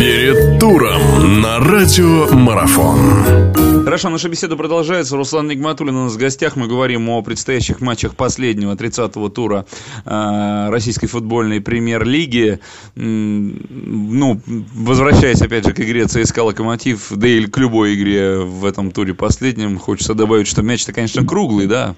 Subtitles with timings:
[0.00, 3.60] Перед туром на радио Марафон.
[3.84, 5.16] Хорошо, наша беседа продолжается.
[5.16, 6.54] Руслан Нигматуллин у нас в гостях.
[6.54, 9.66] Мы говорим о предстоящих матчах последнего 30-го тура
[10.04, 12.60] э, российской футбольной премьер-лиги.
[12.94, 18.92] Ну, возвращаясь опять же к игре ЦСКА Локомотив, да и к любой игре в этом
[18.92, 21.96] туре последнем, хочется добавить, что мяч-то, конечно, круглый, да.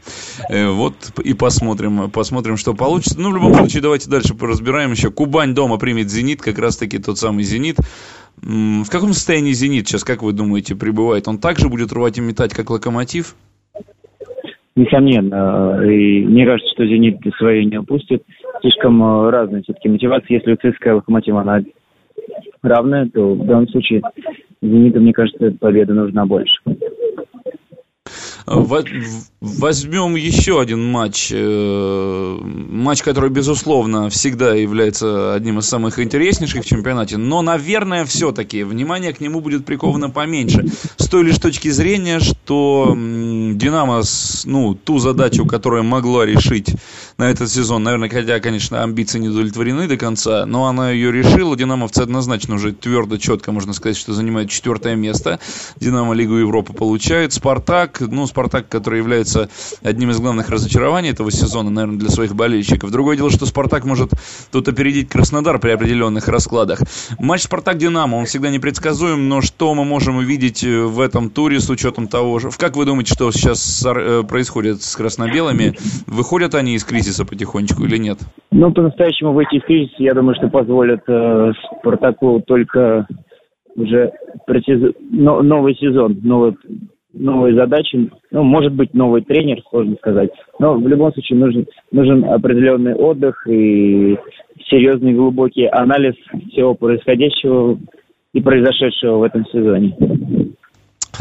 [0.48, 3.20] Э, вот и посмотрим, посмотрим, что получится.
[3.20, 5.10] Ну, в любом случае, давайте дальше поразбираем еще.
[5.10, 7.76] Кубань дома примет «Зенит», как раз-таки тот самый «Зенит».
[8.36, 11.28] В каком состоянии «Зенит» сейчас, как вы думаете, пребывает?
[11.28, 13.36] Он также будет рвать и метать, как «Локомотив»?
[14.74, 15.80] Несомненно.
[15.84, 18.24] И мне кажется, что «Зенит» свои не опустит.
[18.62, 20.34] Слишком э, разные все-таки мотивации.
[20.34, 21.60] Если у ЦСКА и «Локомотива» она
[22.62, 24.02] равная, то в данном случае
[24.62, 26.54] «Зениту», мне кажется, победа нужна больше.
[28.46, 31.30] Возьмем еще один матч.
[31.32, 37.16] Э, матч, который, безусловно, всегда является одним из самых интереснейших в чемпионате.
[37.16, 40.66] Но, наверное, все-таки внимание к нему будет приковано поменьше.
[40.96, 44.02] С той лишь точки зрения, что «Динамо»
[44.44, 46.74] ну, ту задачу, которую могла решить
[47.22, 51.56] на этот сезон, наверное, хотя, конечно, амбиции не удовлетворены до конца, но она ее решила.
[51.56, 55.38] «Динамовцы» однозначно уже твердо, четко, можно сказать, что занимает четвертое место.
[55.76, 57.32] «Динамо» Лигу Европы получает.
[57.32, 59.48] «Спартак», ну, «Спартак», который является
[59.84, 62.90] одним из главных разочарований этого сезона, наверное, для своих болельщиков.
[62.90, 64.10] Другое дело, что «Спартак» может
[64.50, 66.80] тут опередить Краснодар при определенных раскладах.
[67.20, 71.70] Матч «Спартак-Динамо», он всегда непредсказуем, но что мы можем увидеть э, в этом туре с
[71.70, 72.40] учетом того.
[72.58, 75.78] Как вы думаете, что сейчас э, происходит с красно-белыми?
[76.06, 78.18] Выходят они из кризиса потихонечку или нет?
[78.50, 83.06] Ну, по-настоящему выйти из кризиса, я думаю, что позволят э, «Спартаку» только
[83.76, 84.12] уже
[85.10, 86.56] новый сезон, новый
[87.12, 90.30] новые задачи, ну, может быть, новый тренер, сложно сказать.
[90.58, 94.16] Но в любом случае нужен, нужен определенный отдых и
[94.68, 96.14] серьезный глубокий анализ
[96.50, 97.78] всего происходящего
[98.32, 99.94] и произошедшего в этом сезоне.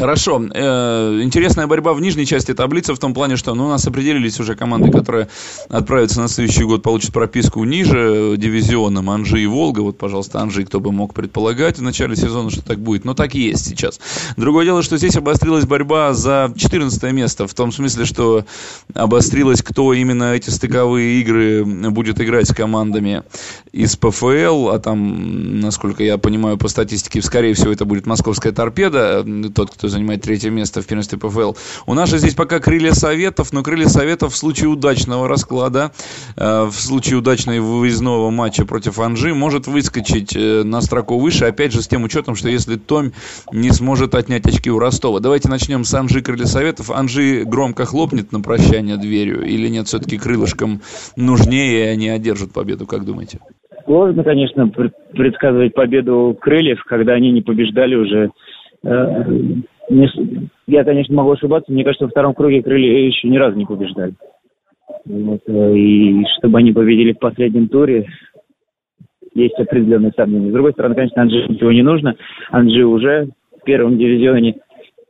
[0.02, 0.42] Хорошо.
[0.52, 4.40] Э, интересная борьба в нижней части таблицы в том плане, что ну, у нас определились
[4.40, 5.28] уже команды, которые
[5.68, 9.78] отправятся на следующий год, получат прописку ниже дивизионом Анжи и Волга.
[9.78, 13.04] Вот, пожалуйста, Анжи, кто бы мог предполагать в начале сезона, что так будет.
[13.04, 14.00] Но так и есть сейчас.
[14.36, 17.46] Другое дело, что здесь обострилась борьба за 14 место.
[17.46, 18.44] В том смысле, что
[18.94, 23.22] обострилась, кто именно эти стыковые игры будет играть с командами
[23.70, 24.70] из ПФЛ.
[24.70, 29.24] А там, насколько я понимаю, по статистике, скорее всего, это будет московская торпеда.
[29.54, 31.52] Тот, кто занимает третье место в первенстве ПФЛ.
[31.86, 35.92] У нас же здесь пока крылья советов, но крылья советов в случае удачного расклада,
[36.36, 41.72] э, в случае удачного выездного матча против Анжи, может выскочить э, на строку выше, опять
[41.72, 43.12] же с тем учетом, что если Томь
[43.52, 45.20] не сможет отнять очки у Ростова.
[45.20, 46.90] Давайте начнем с Анжи крылья советов.
[46.90, 50.80] Анжи громко хлопнет на прощание дверью или нет, все-таки крылышком
[51.16, 53.38] нужнее, и они одержат победу, как думаете?
[53.84, 58.30] Сложно, конечно, предсказывать победу крыльев, когда они не побеждали уже
[58.84, 64.14] я, конечно, могу ошибаться, мне кажется, во втором круге крылья еще ни разу не побеждали.
[65.04, 68.06] Вот, э, и чтобы они победили в последнем туре,
[69.34, 70.50] есть определенные сомнения.
[70.50, 72.14] С другой стороны, конечно, Анжи ничего не нужно.
[72.50, 73.28] Анжи уже
[73.60, 74.56] в первом дивизионе.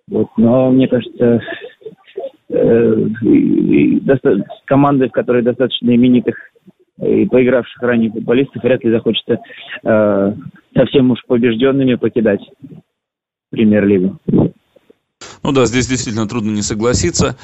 [0.09, 1.43] Вот, но мне кажется,
[2.51, 6.37] э, и, и, доста- команды, в которой достаточно именитых
[7.03, 9.41] и поигравших ранее футболистов, вряд ли захочется
[9.85, 10.33] э,
[10.77, 12.41] совсем уж побежденными покидать
[13.53, 14.19] премьер-лигу.
[14.27, 17.37] Ну да, здесь действительно трудно не согласиться.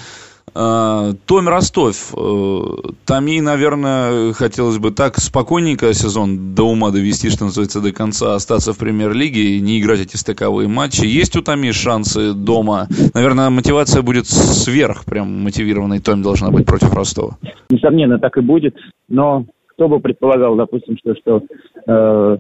[0.55, 2.15] А, Том Ростов.
[2.17, 8.35] Э, ей, наверное, хотелось бы так спокойненько сезон до ума довести, что называется, до конца,
[8.35, 11.05] остаться в премьер-лиге и не играть эти стыковые матчи.
[11.05, 12.89] Есть у Томи шансы дома?
[13.15, 17.37] Наверное, мотивация будет сверх, прям мотивированной Том должна быть против Ростова.
[17.71, 18.77] Несомненно, так и будет.
[19.09, 21.43] Но кто бы предполагал, допустим, что, что
[21.87, 22.39] э,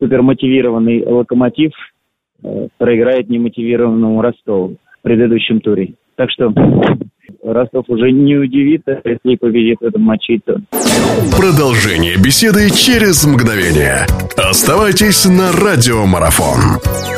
[0.00, 1.72] супермотивированный локомотив
[2.78, 5.94] проиграет немотивированному Ростову предыдущем туре.
[6.16, 6.52] Так что
[7.44, 10.40] Ростов уже не удивит, если победит в этом матче.
[10.44, 10.60] То...
[11.36, 14.06] Продолжение беседы через мгновение.
[14.36, 17.15] Оставайтесь на радиомарафон.